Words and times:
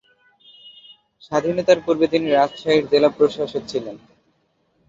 স্বাধীনতার 1.21 1.79
পূর্বে 1.85 2.05
তিনি 2.07 2.27
রাজশাহীর 2.29 2.85
জেলা 2.91 3.09
প্রশাসক 3.17 3.63
ছিলেন। 3.67 3.95